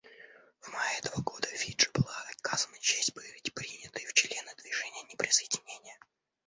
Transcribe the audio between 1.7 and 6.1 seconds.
была оказана честь быть принятой в члены Движения неприсоединения.